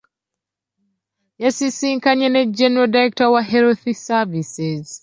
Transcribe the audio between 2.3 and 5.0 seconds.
ne General Director wa health Services.